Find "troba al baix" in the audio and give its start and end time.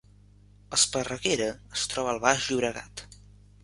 1.93-2.49